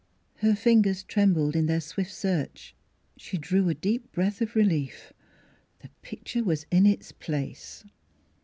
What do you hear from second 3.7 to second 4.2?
deep